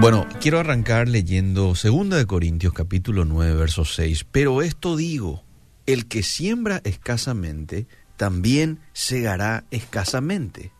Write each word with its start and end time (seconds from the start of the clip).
Bueno, 0.00 0.26
quiero 0.40 0.58
arrancar 0.58 1.08
leyendo 1.08 1.74
2 1.74 2.10
de 2.10 2.26
Corintios 2.26 2.72
capítulo 2.72 3.24
9 3.24 3.54
verso 3.54 3.84
6, 3.84 4.24
pero 4.30 4.60
esto 4.60 4.96
digo, 4.96 5.42
el 5.86 6.06
que 6.06 6.22
siembra 6.22 6.80
escasamente 6.84 7.86
también 8.16 8.80
segará 8.92 9.64
escasamente, 9.70 10.72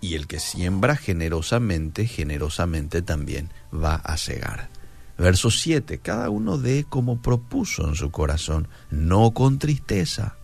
y 0.00 0.14
el 0.14 0.26
que 0.26 0.40
siembra 0.40 0.96
generosamente, 0.96 2.06
generosamente 2.06 3.02
también 3.02 3.50
va 3.72 3.96
a 3.96 4.16
segar. 4.16 4.70
Verso 5.18 5.50
7, 5.50 5.98
cada 5.98 6.30
uno 6.30 6.56
dé 6.56 6.84
como 6.88 7.20
propuso 7.20 7.86
en 7.86 7.94
su 7.94 8.10
corazón, 8.10 8.68
no 8.90 9.32
con 9.32 9.58
tristeza, 9.58 10.36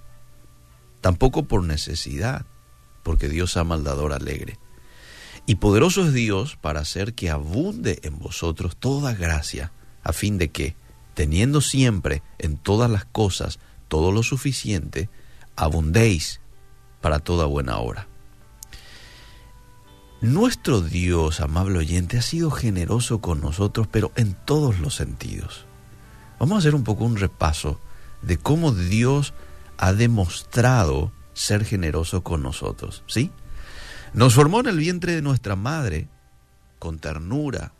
tampoco 1.01 1.45
por 1.45 1.65
necesidad, 1.65 2.45
porque 3.03 3.29
Dios 3.29 3.57
ama 3.57 3.77
al 3.77 4.13
alegre. 4.13 4.59
Y 5.49 5.55
poderoso 5.55 6.05
es 6.05 6.13
Dios 6.13 6.59
para 6.61 6.81
hacer 6.81 7.15
que 7.15 7.31
abunde 7.31 8.01
en 8.03 8.19
vosotros 8.19 8.77
toda 8.77 9.15
gracia, 9.15 9.73
a 10.03 10.13
fin 10.13 10.37
de 10.37 10.51
que, 10.51 10.77
teniendo 11.15 11.63
siempre 11.63 12.23
en 12.37 12.59
todas 12.59 12.91
las 12.91 13.07
cosas 13.07 13.59
todo 13.89 14.13
lo 14.13 14.23
suficiente, 14.23 15.09
abundéis 15.57 16.43
para 17.01 17.21
toda 17.21 17.47
buena 17.47 17.79
obra. 17.79 18.09
Nuestro 20.21 20.83
Dios, 20.83 21.41
amable 21.41 21.79
oyente, 21.79 22.19
ha 22.19 22.23
sido 22.23 22.51
generoso 22.51 23.23
con 23.23 23.41
nosotros, 23.41 23.89
pero 23.91 24.13
en 24.17 24.35
todos 24.35 24.81
los 24.81 24.97
sentidos. 24.97 25.65
Vamos 26.39 26.57
a 26.57 26.59
hacer 26.59 26.75
un 26.75 26.85
poco 26.85 27.07
un 27.07 27.17
repaso 27.17 27.81
de 28.21 28.37
cómo 28.37 28.73
Dios 28.73 29.33
ha 29.79 29.95
demostrado 29.95 31.11
ser 31.33 31.65
generoso 31.65 32.23
con 32.23 32.43
nosotros, 32.43 33.03
¿sí? 33.07 33.33
Nos 34.13 34.35
formó 34.35 34.61
en 34.61 34.67
el 34.67 34.79
vientre 34.79 35.15
de 35.15 35.23
nuestra 35.23 35.57
madre 35.57 36.09
con 36.79 36.99
ternura, 36.99 37.73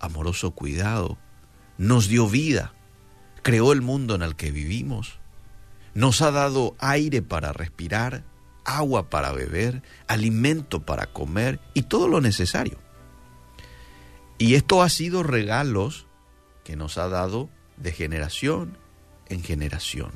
amoroso 0.00 0.52
cuidado, 0.52 1.18
nos 1.78 2.08
dio 2.08 2.28
vida, 2.28 2.74
creó 3.42 3.72
el 3.72 3.82
mundo 3.82 4.14
en 4.14 4.22
el 4.22 4.36
que 4.36 4.50
vivimos, 4.50 5.18
nos 5.94 6.22
ha 6.22 6.30
dado 6.30 6.76
aire 6.78 7.22
para 7.22 7.52
respirar, 7.52 8.24
agua 8.64 9.10
para 9.10 9.32
beber, 9.32 9.82
alimento 10.08 10.84
para 10.84 11.06
comer 11.06 11.60
y 11.74 11.82
todo 11.82 12.08
lo 12.08 12.20
necesario. 12.20 12.78
Y 14.38 14.54
esto 14.54 14.82
ha 14.82 14.88
sido 14.88 15.22
regalos 15.22 16.06
que 16.64 16.76
nos 16.76 16.98
ha 16.98 17.08
dado 17.08 17.48
de 17.76 17.92
generación 17.92 18.76
en 19.28 19.42
generación. 19.42 20.12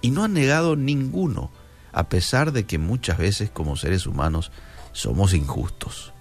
Y 0.00 0.10
no 0.10 0.24
ha 0.24 0.28
negado 0.28 0.76
ninguno, 0.76 1.50
a 1.92 2.08
pesar 2.08 2.52
de 2.52 2.64
que 2.64 2.78
muchas 2.78 3.18
veces 3.18 3.50
como 3.50 3.76
seres 3.76 4.06
humanos 4.06 4.50
somos 4.92 5.34
injustos. 5.34 6.12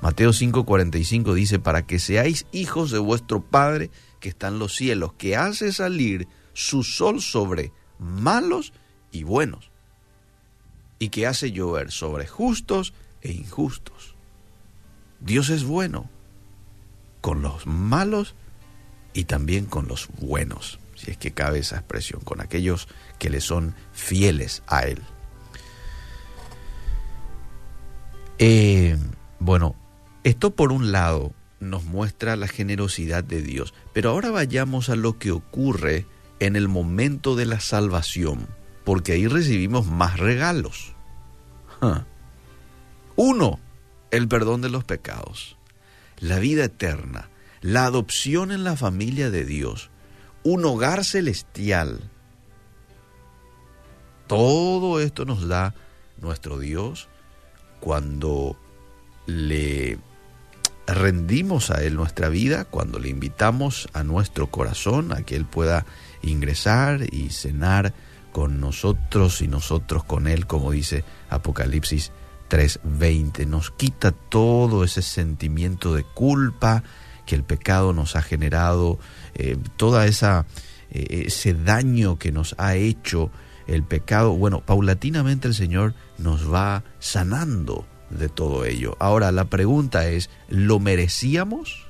Mateo 0.00 0.32
5:45 0.32 1.34
dice, 1.34 1.58
para 1.58 1.86
que 1.86 1.98
seáis 1.98 2.46
hijos 2.52 2.90
de 2.90 2.98
vuestro 2.98 3.42
Padre 3.42 3.90
que 4.18 4.30
está 4.30 4.48
en 4.48 4.58
los 4.58 4.74
cielos, 4.74 5.12
que 5.14 5.36
hace 5.36 5.72
salir 5.72 6.26
su 6.52 6.82
sol 6.82 7.20
sobre 7.20 7.72
malos 7.98 8.72
y 9.12 9.24
buenos, 9.24 9.70
y 10.98 11.10
que 11.10 11.26
hace 11.26 11.52
llover 11.52 11.90
sobre 11.90 12.26
justos 12.26 12.94
e 13.20 13.32
injustos. 13.32 14.14
Dios 15.20 15.50
es 15.50 15.64
bueno 15.64 16.08
con 17.20 17.42
los 17.42 17.66
malos 17.66 18.34
y 19.12 19.24
también 19.24 19.66
con 19.66 19.86
los 19.86 20.08
buenos, 20.18 20.78
si 21.00 21.10
es 21.10 21.16
que 21.16 21.32
cabe 21.32 21.60
esa 21.60 21.76
expresión, 21.76 22.20
con 22.20 22.40
aquellos 22.40 22.88
que 23.18 23.30
le 23.30 23.40
son 23.40 23.74
fieles 23.92 24.62
a 24.66 24.82
Él. 24.82 25.00
Eh, 28.38 28.98
bueno, 29.38 29.74
esto 30.24 30.54
por 30.54 30.72
un 30.72 30.92
lado 30.92 31.32
nos 31.58 31.84
muestra 31.84 32.36
la 32.36 32.48
generosidad 32.48 33.24
de 33.24 33.42
Dios, 33.42 33.72
pero 33.92 34.10
ahora 34.10 34.30
vayamos 34.30 34.90
a 34.90 34.96
lo 34.96 35.18
que 35.18 35.30
ocurre 35.30 36.06
en 36.38 36.56
el 36.56 36.68
momento 36.68 37.36
de 37.36 37.46
la 37.46 37.60
salvación, 37.60 38.46
porque 38.84 39.12
ahí 39.12 39.26
recibimos 39.26 39.86
más 39.86 40.18
regalos. 40.18 40.94
Uno, 43.16 43.58
el 44.10 44.28
perdón 44.28 44.60
de 44.60 44.70
los 44.70 44.84
pecados, 44.84 45.56
la 46.18 46.38
vida 46.38 46.64
eterna, 46.64 47.30
la 47.62 47.84
adopción 47.84 48.52
en 48.52 48.64
la 48.64 48.76
familia 48.76 49.30
de 49.30 49.44
Dios, 49.44 49.89
un 50.42 50.64
hogar 50.64 51.04
celestial. 51.04 52.00
Todo 54.26 55.00
esto 55.00 55.24
nos 55.24 55.46
da 55.48 55.74
nuestro 56.20 56.58
Dios 56.58 57.08
cuando 57.80 58.56
le 59.26 59.98
rendimos 60.86 61.70
a 61.70 61.82
Él 61.82 61.96
nuestra 61.96 62.28
vida, 62.28 62.64
cuando 62.64 62.98
le 62.98 63.08
invitamos 63.08 63.88
a 63.92 64.02
nuestro 64.02 64.48
corazón 64.48 65.12
a 65.12 65.22
que 65.22 65.36
Él 65.36 65.46
pueda 65.46 65.86
ingresar 66.22 67.02
y 67.12 67.30
cenar 67.30 67.94
con 68.32 68.60
nosotros 68.60 69.40
y 69.40 69.48
nosotros 69.48 70.04
con 70.04 70.26
Él, 70.26 70.46
como 70.46 70.70
dice 70.70 71.04
Apocalipsis 71.28 72.12
3:20. 72.48 73.46
Nos 73.46 73.70
quita 73.70 74.12
todo 74.12 74.84
ese 74.84 75.02
sentimiento 75.02 75.94
de 75.94 76.04
culpa 76.04 76.82
que 77.30 77.36
el 77.36 77.44
pecado 77.44 77.92
nos 77.92 78.16
ha 78.16 78.22
generado, 78.22 78.98
eh, 79.34 79.56
toda 79.76 80.06
esa 80.06 80.46
eh, 80.90 81.26
ese 81.28 81.54
daño 81.54 82.18
que 82.18 82.32
nos 82.32 82.56
ha 82.58 82.74
hecho 82.74 83.30
el 83.68 83.84
pecado. 83.84 84.32
Bueno, 84.32 84.62
paulatinamente 84.66 85.46
el 85.46 85.54
Señor 85.54 85.94
nos 86.18 86.52
va 86.52 86.82
sanando 86.98 87.86
de 88.10 88.28
todo 88.28 88.64
ello. 88.64 88.96
Ahora 88.98 89.30
la 89.30 89.44
pregunta 89.44 90.08
es, 90.08 90.28
¿lo 90.48 90.80
merecíamos? 90.80 91.86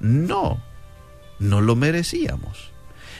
No, 0.00 0.62
no 1.38 1.60
lo 1.60 1.76
merecíamos. 1.76 2.72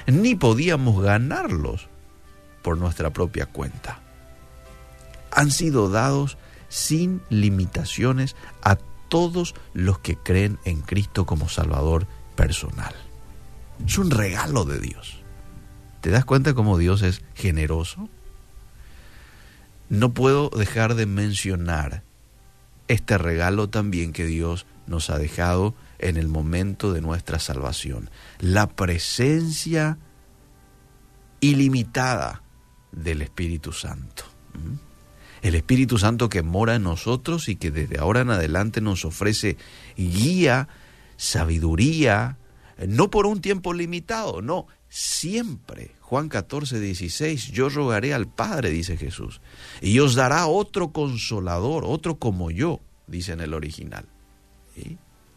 Ni 0.06 0.36
podíamos 0.36 1.02
ganarlos 1.02 1.88
por 2.62 2.78
nuestra 2.78 3.12
propia 3.12 3.44
cuenta. 3.44 4.00
Han 5.30 5.50
sido 5.50 5.90
dados 5.90 6.38
sin 6.70 7.20
limitaciones 7.28 8.34
a 8.62 8.78
todos 9.08 9.54
los 9.72 9.98
que 9.98 10.16
creen 10.16 10.58
en 10.64 10.80
Cristo 10.80 11.26
como 11.26 11.48
Salvador 11.48 12.06
personal. 12.36 12.94
Es 13.86 13.98
un 13.98 14.10
regalo 14.10 14.64
de 14.64 14.78
Dios. 14.78 15.20
¿Te 16.00 16.10
das 16.10 16.24
cuenta 16.24 16.54
cómo 16.54 16.78
Dios 16.78 17.02
es 17.02 17.22
generoso? 17.34 18.08
no 19.88 20.12
puedo 20.12 20.50
dejar 20.50 20.94
de 20.94 21.06
mencionar 21.06 22.02
este 22.88 23.18
regalo 23.18 23.68
también 23.68 24.12
que 24.12 24.26
Dios 24.26 24.66
nos 24.86 25.10
ha 25.10 25.18
dejado 25.18 25.74
en 25.98 26.16
el 26.16 26.28
momento 26.28 26.92
de 26.92 27.00
nuestra 27.00 27.38
salvación. 27.38 28.10
La 28.38 28.66
presencia 28.68 29.98
ilimitada 31.40 32.42
del 32.92 33.22
Espíritu 33.22 33.72
Santo. 33.72 34.24
¿Mm? 34.52 34.93
El 35.44 35.54
Espíritu 35.56 35.98
Santo 35.98 36.30
que 36.30 36.42
mora 36.42 36.76
en 36.76 36.84
nosotros 36.84 37.50
y 37.50 37.56
que 37.56 37.70
desde 37.70 37.98
ahora 37.98 38.22
en 38.22 38.30
adelante 38.30 38.80
nos 38.80 39.04
ofrece 39.04 39.58
guía, 39.94 40.68
sabiduría, 41.18 42.38
no 42.88 43.10
por 43.10 43.26
un 43.26 43.42
tiempo 43.42 43.74
limitado, 43.74 44.40
no, 44.40 44.66
siempre. 44.88 45.90
Juan 46.00 46.30
14, 46.30 46.80
16, 46.80 47.52
yo 47.52 47.68
rogaré 47.68 48.14
al 48.14 48.26
Padre, 48.26 48.70
dice 48.70 48.96
Jesús, 48.96 49.42
y 49.82 49.98
os 49.98 50.14
dará 50.14 50.46
otro 50.46 50.92
consolador, 50.92 51.84
otro 51.84 52.14
como 52.14 52.50
yo, 52.50 52.80
dice 53.06 53.32
en 53.32 53.42
el 53.42 53.52
original. 53.52 54.06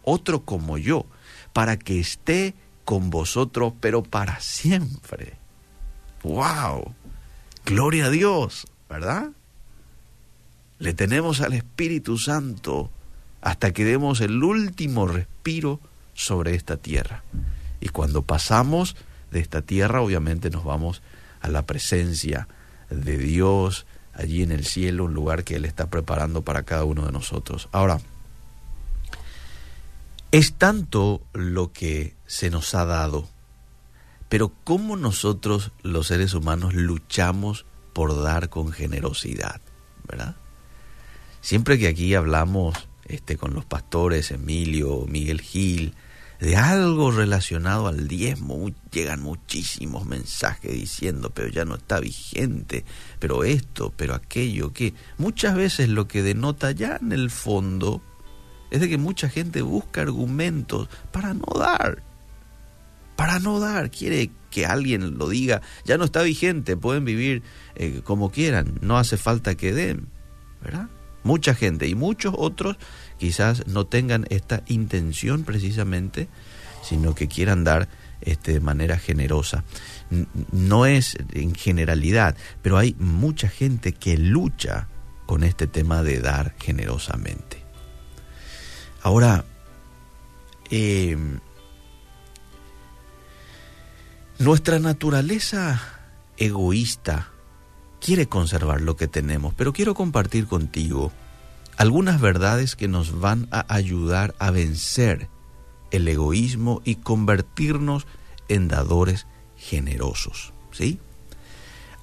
Otro 0.03 0.45
como 0.45 0.77
yo, 0.77 1.05
para 1.51 1.77
que 1.77 1.99
esté 1.99 2.55
con 2.85 3.09
vosotros, 3.09 3.73
pero 3.81 4.03
para 4.03 4.39
siempre. 4.39 5.33
¡Wow! 6.23 6.95
Gloria 7.65 8.05
a 8.05 8.09
Dios, 8.09 8.67
¿verdad? 8.87 9.31
Le 10.79 10.93
tenemos 10.93 11.41
al 11.41 11.53
Espíritu 11.53 12.17
Santo 12.17 12.91
hasta 13.41 13.71
que 13.71 13.85
demos 13.85 14.21
el 14.21 14.43
último 14.43 15.07
respiro 15.07 15.79
sobre 16.13 16.55
esta 16.55 16.77
tierra. 16.77 17.23
Y 17.79 17.89
cuando 17.89 18.23
pasamos 18.23 18.95
de 19.31 19.39
esta 19.39 19.61
tierra, 19.61 20.01
obviamente 20.01 20.49
nos 20.49 20.63
vamos 20.63 21.01
a 21.41 21.49
la 21.49 21.65
presencia 21.65 22.47
de 22.89 23.17
Dios 23.17 23.85
allí 24.13 24.41
en 24.41 24.51
el 24.51 24.65
cielo, 24.65 25.05
un 25.05 25.13
lugar 25.13 25.43
que 25.43 25.55
Él 25.55 25.65
está 25.65 25.89
preparando 25.89 26.41
para 26.41 26.63
cada 26.63 26.83
uno 26.83 27.05
de 27.05 27.11
nosotros. 27.11 27.69
Ahora, 27.71 27.99
es 30.31 30.53
tanto 30.53 31.21
lo 31.33 31.71
que 31.71 32.15
se 32.25 32.49
nos 32.49 32.73
ha 32.75 32.85
dado, 32.85 33.27
pero 34.29 34.51
¿cómo 34.63 34.97
nosotros 34.97 35.71
los 35.83 36.07
seres 36.07 36.33
humanos 36.33 36.73
luchamos 36.73 37.65
por 37.93 38.21
dar 38.21 38.49
con 38.49 38.71
generosidad? 38.71 39.61
¿Verdad? 40.07 40.35
Siempre 41.47 41.79
que 41.79 41.87
aquí 41.87 42.13
hablamos 42.13 42.75
este, 43.05 43.37
con 43.37 43.53
los 43.53 43.63
pastores, 43.63 44.31
Emilio, 44.31 45.05
Miguel 45.07 45.39
Gil, 45.39 45.93
de 46.41 46.57
algo 46.57 47.09
relacionado 47.09 47.87
al 47.87 48.09
diezmo, 48.09 48.69
llegan 48.91 49.21
muchísimos 49.21 50.05
mensajes 50.05 50.73
diciendo, 50.73 51.29
pero 51.33 51.47
ya 51.47 51.63
no 51.63 51.75
está 51.75 52.01
vigente, 52.01 52.83
pero 53.19 53.45
esto, 53.45 53.93
pero 53.95 54.13
aquello, 54.13 54.73
que 54.73 54.93
muchas 55.17 55.55
veces 55.55 55.87
lo 55.87 56.05
que 56.05 56.21
denota 56.21 56.71
ya 56.71 56.97
en 57.01 57.13
el 57.13 57.29
fondo 57.29 58.01
es 58.69 58.81
de 58.81 58.89
que 58.89 58.97
mucha 58.97 59.29
gente 59.29 59.61
busca 59.61 60.01
argumentos 60.01 60.89
para 61.13 61.33
no 61.33 61.45
dar. 61.57 62.03
Para 63.15 63.39
no 63.39 63.61
dar, 63.61 63.89
quiere 63.89 64.31
que 64.51 64.65
alguien 64.65 65.17
lo 65.17 65.29
diga, 65.29 65.61
ya 65.85 65.97
no 65.97 66.03
está 66.03 66.23
vigente, 66.23 66.75
pueden 66.75 67.05
vivir 67.05 67.41
eh, 67.75 68.01
como 68.03 68.31
quieran, 68.31 68.77
no 68.81 68.97
hace 68.97 69.15
falta 69.15 69.55
que 69.55 69.71
den, 69.71 70.09
¿verdad? 70.61 70.89
Mucha 71.27 71.53
gente 71.53 71.89
y 71.89 71.93
muchos 71.93 72.33
otros 72.37 72.77
quizás 73.19 73.67
no 73.67 73.85
tengan 73.85 74.25
esta 74.29 74.63
intención 74.67 75.43
precisamente, 75.43 76.29
sino 76.81 77.15
que 77.15 77.27
quieran 77.27 77.65
dar 77.65 77.89
este, 78.21 78.53
de 78.53 78.59
manera 78.61 78.97
generosa. 78.97 79.65
No 80.53 80.85
es 80.85 81.17
en 81.33 81.53
generalidad, 81.53 82.37
pero 82.61 82.77
hay 82.77 82.95
mucha 82.97 83.49
gente 83.49 83.91
que 83.91 84.17
lucha 84.17 84.87
con 85.25 85.43
este 85.43 85.67
tema 85.67 86.01
de 86.01 86.21
dar 86.21 86.55
generosamente. 86.61 87.61
Ahora, 89.01 89.43
em, 90.69 91.41
nuestra 94.39 94.79
naturaleza 94.79 95.81
egoísta 96.37 97.31
quiere 97.99 98.27
conservar 98.27 98.81
lo 98.81 98.95
que 98.95 99.07
tenemos, 99.07 99.53
pero 99.53 99.73
quiero 99.73 99.93
compartir 99.93 100.47
contigo 100.47 101.11
algunas 101.77 102.19
verdades 102.19 102.75
que 102.75 102.87
nos 102.87 103.19
van 103.19 103.47
a 103.51 103.65
ayudar 103.73 104.35
a 104.39 104.51
vencer 104.51 105.29
el 105.91 106.07
egoísmo 106.07 106.81
y 106.83 106.95
convertirnos 106.95 108.07
en 108.49 108.67
dadores 108.67 109.27
generosos, 109.57 110.53
¿sí? 110.71 110.99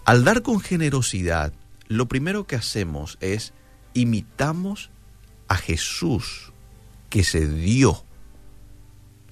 Al 0.04 0.24
dar 0.24 0.42
con 0.42 0.60
generosidad, 0.60 1.52
lo 1.88 2.06
primero 2.06 2.46
que 2.46 2.56
hacemos 2.56 3.16
es 3.20 3.52
imitamos 3.94 4.90
a 5.48 5.56
Jesús 5.56 6.52
que 7.08 7.24
se 7.24 7.46
dio 7.46 8.04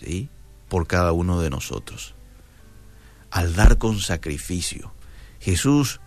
¿sí? 0.00 0.28
por 0.68 0.86
cada 0.86 1.12
uno 1.12 1.40
de 1.40 1.50
nosotros. 1.50 2.14
Al 3.30 3.54
dar 3.54 3.78
con 3.78 3.98
sacrificio, 3.98 4.92
Jesús 5.40 6.00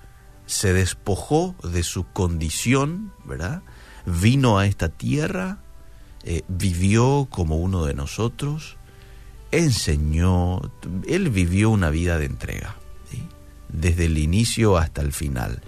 se 0.45 0.74
despojó 0.74 1.56
de 1.63 1.83
su 1.83 2.06
condición, 2.06 3.12
¿verdad? 3.25 3.63
Vino 4.06 4.59
a 4.59 4.68
esta 4.68 4.89
tierra, 4.89 5.59
eh, 6.24 6.44
vivió 6.47 7.27
como 7.30 7.57
uno 7.57 7.86
de 7.86 7.94
nosotros, 7.94 8.77
enseñó, 9.51 10.62
él 11.07 11.30
vivió 11.30 11.69
una 11.69 11.89
vida 11.89 12.18
de 12.18 12.25
entrega, 12.25 12.75
desde 13.69 14.06
el 14.06 14.18
inicio 14.18 14.77
hasta 14.77 15.01
el 15.01 15.12
final. 15.12 15.62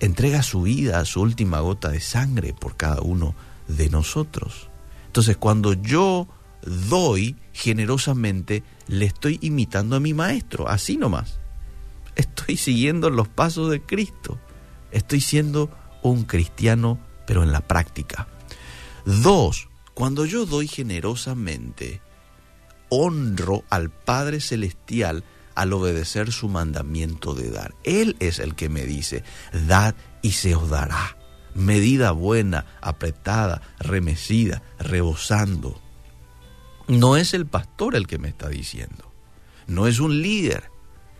Entrega 0.00 0.42
su 0.42 0.62
vida, 0.62 1.04
su 1.04 1.20
última 1.20 1.60
gota 1.60 1.88
de 1.90 2.00
sangre 2.00 2.54
por 2.54 2.76
cada 2.76 3.00
uno 3.00 3.34
de 3.68 3.88
nosotros. 3.90 4.68
Entonces, 5.06 5.36
cuando 5.36 5.72
yo 5.74 6.28
doy 6.62 7.36
generosamente, 7.52 8.62
le 8.86 9.06
estoy 9.06 9.38
imitando 9.42 9.96
a 9.96 10.00
mi 10.00 10.14
maestro, 10.14 10.68
así 10.68 10.96
nomás. 10.96 11.38
Estoy 12.44 12.58
siguiendo 12.58 13.08
los 13.08 13.26
pasos 13.26 13.70
de 13.70 13.80
Cristo. 13.80 14.38
Estoy 14.90 15.22
siendo 15.22 15.70
un 16.02 16.24
cristiano, 16.24 16.98
pero 17.26 17.42
en 17.42 17.52
la 17.52 17.62
práctica. 17.62 18.28
Dos, 19.06 19.70
cuando 19.94 20.26
yo 20.26 20.44
doy 20.44 20.68
generosamente, 20.68 22.02
honro 22.90 23.64
al 23.70 23.88
Padre 23.88 24.40
Celestial 24.40 25.24
al 25.54 25.72
obedecer 25.72 26.32
su 26.32 26.50
mandamiento 26.50 27.34
de 27.34 27.50
dar. 27.50 27.74
Él 27.82 28.14
es 28.20 28.38
el 28.40 28.54
que 28.54 28.68
me 28.68 28.84
dice, 28.84 29.24
dad 29.66 29.94
y 30.20 30.32
se 30.32 30.54
os 30.54 30.68
dará 30.68 31.16
medida 31.54 32.10
buena, 32.10 32.66
apretada, 32.82 33.62
remecida, 33.78 34.62
rebosando. 34.78 35.80
No 36.88 37.16
es 37.16 37.32
el 37.32 37.46
pastor 37.46 37.96
el 37.96 38.06
que 38.06 38.18
me 38.18 38.28
está 38.28 38.50
diciendo, 38.50 39.10
no 39.66 39.86
es 39.86 39.98
un 39.98 40.20
líder, 40.20 40.73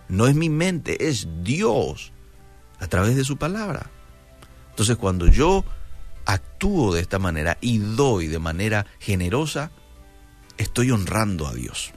no 0.08 0.26
es 0.26 0.34
mi 0.34 0.48
mente, 0.48 1.08
es 1.08 1.28
Dios 1.42 2.12
a 2.78 2.86
través 2.86 3.16
de 3.16 3.24
su 3.24 3.36
palabra. 3.36 3.90
Entonces 4.70 4.96
cuando 4.96 5.26
yo 5.26 5.64
actúo 6.24 6.94
de 6.94 7.00
esta 7.00 7.18
manera 7.18 7.58
y 7.60 7.78
doy 7.78 8.26
de 8.26 8.38
manera 8.38 8.86
generosa, 8.98 9.70
estoy 10.58 10.90
honrando 10.90 11.46
a 11.46 11.54
Dios, 11.54 11.92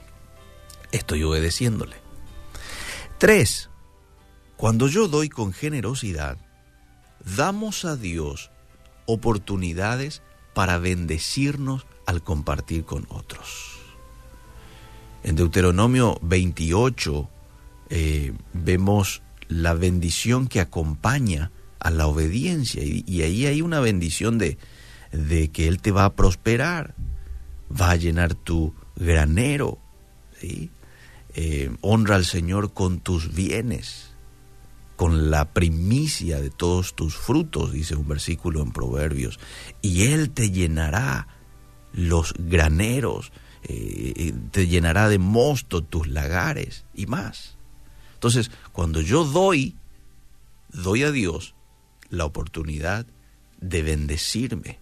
estoy 0.92 1.24
obedeciéndole. 1.24 1.96
Tres, 3.18 3.70
cuando 4.58 4.88
yo 4.88 5.08
doy 5.08 5.30
con 5.30 5.54
generosidad, 5.54 6.38
damos 7.36 7.86
a 7.86 7.96
Dios 7.96 8.52
oportunidades 9.06 10.22
para 10.54 10.78
bendecirnos 10.78 11.86
al 12.06 12.24
compartir 12.24 12.86
con 12.86 13.06
otros. 13.10 13.78
En 15.24 15.36
Deuteronomio 15.36 16.20
28 16.22 17.30
eh, 17.90 18.34
vemos 18.54 19.22
la 19.48 19.74
bendición 19.74 20.48
que 20.48 20.60
acompaña 20.60 21.52
a 21.80 21.90
la 21.90 22.08
obediencia. 22.08 22.84
Y, 22.84 23.22
ahí 23.22 23.46
hay 23.46 23.62
una 23.62 23.80
bendición 23.80 24.38
de, 24.38 24.58
de, 25.12 25.50
que 25.50 25.68
Él 25.68 25.82
te 25.82 25.92
va 25.92 26.06
a 26.06 26.16
prosperar, 26.16 26.96
va 27.70 27.92
a 27.92 27.96
llenar 27.96 28.34
tu 28.36 28.74
granero, 28.96 29.80
eh, 30.42 31.70
honra 31.82 32.16
al 32.16 32.26
Señor 32.26 32.74
con 32.74 33.00
tus 33.00 33.34
bienes 33.34 34.08
con 34.98 35.30
la 35.30 35.54
primicia 35.54 36.42
de 36.42 36.50
todos 36.50 36.96
tus 36.96 37.16
frutos, 37.16 37.72
dice 37.72 37.96
un 37.96 38.08
versículo 38.08 38.64
en 38.64 38.72
Proverbios, 38.72 39.40
y 39.82 40.08
Él 40.08 40.32
te 40.32 40.50
llenará 40.50 41.28
los 41.94 42.34
graneros, 42.38 43.32
eh, 43.64 44.34
te 44.52 44.68
llenará 44.68 45.08
de 45.08 45.20
mosto 45.20 45.84
tus 45.84 46.08
lagares 46.08 46.86
y 46.96 47.06
más. 47.06 47.57
Entonces, 48.18 48.52
cuando 48.72 49.02
yo 49.02 49.24
doy, 49.24 49.76
doy 50.74 51.04
a 51.04 51.12
Dios 51.12 51.54
la 52.10 52.26
oportunidad 52.26 53.06
de 53.62 53.82
bendecirme. 53.84 54.80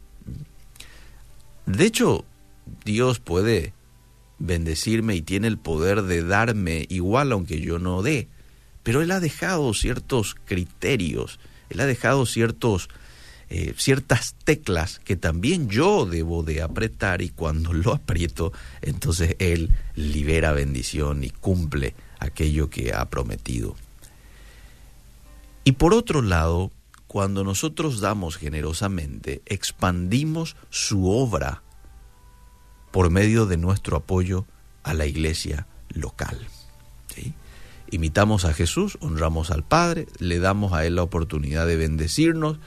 De 1.65 1.85
hecho, 1.85 2.25
Dios 2.83 3.19
puede 3.19 3.73
bendecirme 4.39 5.15
y 5.15 5.21
tiene 5.21 5.47
el 5.47 5.57
poder 5.57 6.03
de 6.03 6.23
darme 6.23 6.85
igual 6.89 7.31
aunque 7.31 7.61
yo 7.61 7.79
no 7.79 8.01
dé 8.01 8.27
pero 8.85 9.01
él 9.01 9.09
ha 9.09 9.19
dejado 9.19 9.73
ciertos 9.73 10.35
criterios, 10.45 11.39
él 11.71 11.79
ha 11.79 11.87
dejado 11.87 12.27
ciertos, 12.27 12.87
eh, 13.49 13.73
ciertas 13.77 14.35
teclas 14.43 14.99
que 14.99 15.15
también 15.15 15.69
yo 15.69 16.05
debo 16.05 16.43
de 16.43 16.61
apretar 16.61 17.23
y 17.23 17.29
cuando 17.29 17.73
lo 17.73 17.95
aprieto, 17.95 18.53
entonces 18.83 19.37
él 19.39 19.71
libera 19.95 20.51
bendición 20.51 21.23
y 21.23 21.31
cumple 21.31 21.95
aquello 22.19 22.69
que 22.69 22.93
ha 22.93 23.09
prometido. 23.09 23.75
Y 25.63 25.73
por 25.73 25.93
otro 25.93 26.21
lado, 26.21 26.71
cuando 27.07 27.43
nosotros 27.43 28.01
damos 28.01 28.37
generosamente, 28.37 29.41
expandimos 29.45 30.55
su 30.69 31.09
obra 31.09 31.63
por 32.91 33.09
medio 33.09 33.45
de 33.45 33.57
nuestro 33.57 33.97
apoyo 33.97 34.45
a 34.83 34.93
la 34.93 35.05
iglesia 35.05 35.67
local. 35.89 36.47
imitamos 37.91 38.45
a 38.45 38.53
Jesús, 38.53 38.97
honramos 38.99 39.51
al 39.51 39.63
Padre, 39.63 40.07
le 40.19 40.39
damos 40.39 40.73
a 40.73 40.85
Él 40.85 40.95
la 40.95 41.03
oportunidad 41.03 41.65
de 41.67 41.77
bendecirnos 41.77 42.59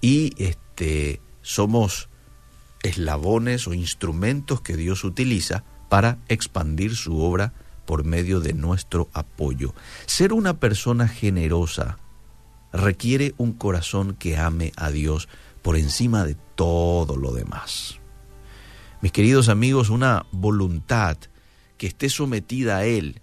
y 0.00 0.32
este, 0.42 1.20
somos 1.42 2.08
eslabones 2.82 3.68
o 3.68 3.74
instrumentos 3.74 4.60
que 4.60 4.76
Dios 4.76 5.04
utiliza 5.04 5.64
para 5.88 6.18
expandir 6.28 6.96
su 6.96 7.20
obra 7.20 7.52
por 7.90 8.04
medio 8.04 8.38
de 8.38 8.52
nuestro 8.52 9.08
apoyo. 9.12 9.74
Ser 10.06 10.32
una 10.32 10.60
persona 10.60 11.08
generosa 11.08 11.98
requiere 12.72 13.34
un 13.36 13.52
corazón 13.52 14.14
que 14.14 14.36
ame 14.36 14.70
a 14.76 14.92
Dios 14.92 15.28
por 15.60 15.76
encima 15.76 16.24
de 16.24 16.36
todo 16.54 17.16
lo 17.16 17.32
demás. 17.32 17.98
Mis 19.02 19.10
queridos 19.10 19.48
amigos, 19.48 19.90
una 19.90 20.24
voluntad 20.30 21.16
que 21.78 21.88
esté 21.88 22.10
sometida 22.10 22.76
a 22.76 22.84
Él 22.84 23.22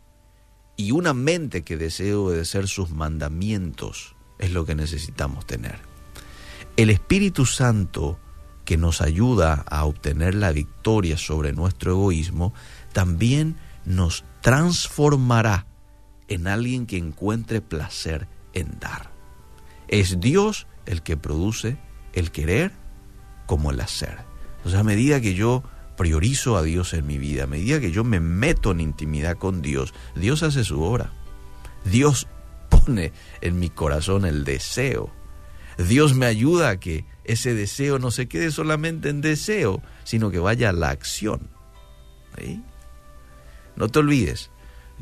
y 0.75 0.91
una 0.91 1.13
mente 1.13 1.61
que 1.61 1.77
desee 1.77 2.13
obedecer 2.13 2.67
sus 2.67 2.89
mandamientos 2.89 4.17
es 4.37 4.51
lo 4.51 4.65
que 4.65 4.75
necesitamos 4.75 5.47
tener. 5.47 5.79
El 6.75 6.89
Espíritu 6.89 7.45
Santo 7.45 8.19
que 8.65 8.75
nos 8.75 8.99
ayuda 8.99 9.63
a 9.69 9.85
obtener 9.85 10.35
la 10.35 10.51
victoria 10.51 11.17
sobre 11.17 11.53
nuestro 11.53 11.93
egoísmo, 11.93 12.53
también 12.91 13.55
nos 13.87 14.25
transformará 14.41 15.65
en 16.27 16.47
alguien 16.47 16.85
que 16.85 16.97
encuentre 16.97 17.61
placer 17.61 18.27
en 18.53 18.79
dar. 18.79 19.11
Es 19.87 20.19
Dios 20.19 20.67
el 20.85 21.01
que 21.01 21.15
produce 21.15 21.77
el 22.11 22.31
querer 22.31 22.73
como 23.45 23.71
el 23.71 23.79
hacer. 23.79 24.17
Sea, 24.65 24.81
a 24.81 24.83
medida 24.83 25.21
que 25.21 25.35
yo 25.35 25.63
priorizo 25.95 26.57
a 26.57 26.63
Dios 26.63 26.93
en 26.93 27.07
mi 27.07 27.17
vida, 27.17 27.45
a 27.45 27.47
medida 27.47 27.79
que 27.79 27.91
yo 27.91 28.03
me 28.03 28.19
meto 28.19 28.71
en 28.71 28.81
intimidad 28.81 29.37
con 29.37 29.61
Dios, 29.61 29.93
Dios 30.15 30.43
hace 30.43 30.65
su 30.65 30.81
obra. 30.81 31.13
Dios 31.85 32.27
pone 32.69 33.13
en 33.39 33.57
mi 33.57 33.69
corazón 33.69 34.25
el 34.25 34.43
deseo. 34.43 35.09
Dios 35.77 36.13
me 36.13 36.25
ayuda 36.25 36.71
a 36.71 36.79
que 36.79 37.05
ese 37.23 37.53
deseo 37.53 37.99
no 37.99 38.11
se 38.11 38.27
quede 38.27 38.51
solamente 38.51 39.07
en 39.07 39.21
deseo, 39.21 39.81
sino 40.03 40.29
que 40.29 40.39
vaya 40.39 40.69
a 40.69 40.73
la 40.73 40.89
acción. 40.89 41.49
No 43.77 43.89
te 43.89 43.99
olvides, 43.99 44.49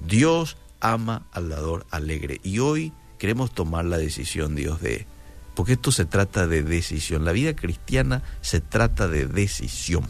Dios 0.05 0.57
ama 0.81 1.25
al 1.31 1.49
dador 1.49 1.87
alegre 1.89 2.41
y 2.43 2.59
hoy 2.59 2.93
queremos 3.17 3.53
tomar 3.53 3.85
la 3.85 3.97
decisión, 3.97 4.55
Dios, 4.55 4.81
de... 4.81 5.07
Porque 5.55 5.73
esto 5.73 5.93
se 5.93 6.03
trata 6.03 6.47
de 6.47 6.63
decisión. 6.63 7.23
La 7.23 7.31
vida 7.31 7.55
cristiana 7.55 8.23
se 8.41 8.59
trata 8.59 9.07
de 9.07 9.25
decisión. 9.25 10.03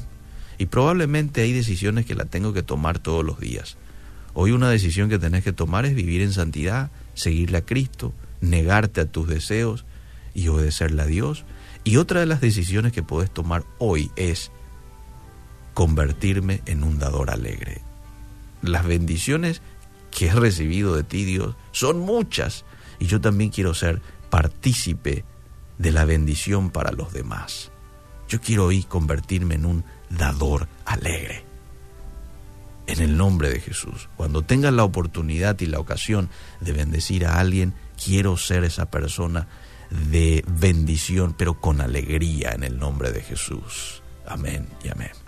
Y 0.58 0.66
probablemente 0.66 1.42
hay 1.42 1.54
decisiones 1.54 2.08
que 2.08 2.16
la 2.16 2.26
tengo 2.26 2.52
que 2.52 2.64
tomar 2.64 2.98
todos 2.98 3.24
los 3.24 3.40
días. 3.40 3.78
Hoy 4.34 4.52
una 4.52 4.72
decisión 4.72 5.08
que 5.08 5.20
tenés 5.20 5.44
que 5.44 5.54
tomar 5.54 5.86
es 5.86 5.94
vivir 5.94 6.24
en 6.24 6.34
santidad, 6.34 6.90
seguirle 7.14 7.60
a 7.60 7.66
Cristo, 7.66 8.12
negarte 8.42 9.02
a 9.02 9.06
tus 9.06 9.28
deseos 9.28 9.86
y 10.34 10.48
obedecerle 10.48 11.04
a 11.04 11.06
Dios. 11.06 11.46
Y 11.84 11.98
otra 11.98 12.22
de 12.22 12.26
las 12.26 12.42
decisiones 12.42 12.92
que 12.92 13.04
puedes 13.04 13.30
tomar 13.30 13.64
hoy 13.78 14.10
es 14.16 14.52
convertirme 15.76 16.64
en 16.66 16.84
un 16.84 16.98
dador 16.98 17.30
alegre. 17.30 17.85
Las 18.66 18.86
bendiciones 18.86 19.62
que 20.12 20.28
he 20.28 20.34
recibido 20.34 20.96
de 20.96 21.04
ti, 21.04 21.26
Dios, 21.26 21.56
son 21.72 22.00
muchas. 22.00 22.66
Y 23.00 23.08
yo 23.08 23.22
también 23.22 23.50
quiero 23.50 23.74
ser 23.74 24.02
partícipe 24.30 25.26
de 25.78 25.92
la 25.92 26.06
bendición 26.06 26.70
para 26.70 26.92
los 26.92 27.14
demás. 27.14 27.72
Yo 28.28 28.40
quiero 28.42 28.66
hoy 28.66 28.84
convertirme 28.84 29.56
en 29.56 29.66
un 29.66 29.84
dador 30.10 30.68
alegre 30.86 31.46
en 32.88 33.02
el 33.02 33.18
nombre 33.18 33.50
de 33.50 33.60
Jesús. 33.60 34.10
Cuando 34.16 34.42
tengas 34.42 34.74
la 34.74 34.84
oportunidad 34.84 35.60
y 35.60 35.66
la 35.66 35.80
ocasión 35.80 36.30
de 36.62 36.72
bendecir 36.72 37.26
a 37.26 37.40
alguien, 37.40 37.74
quiero 38.04 38.38
ser 38.38 38.64
esa 38.64 38.90
persona 38.90 39.48
de 39.90 40.44
bendición, 40.48 41.36
pero 41.38 41.60
con 41.60 41.82
alegría 41.82 42.52
en 42.52 42.64
el 42.64 42.78
nombre 42.78 43.12
de 43.12 43.22
Jesús. 43.22 44.02
Amén 44.28 44.68
y 44.84 44.90
amén. 44.90 45.25